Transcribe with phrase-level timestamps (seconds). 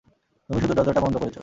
[0.49, 1.37] তুমি শুধু দরজাটা বন্ধ করেছ!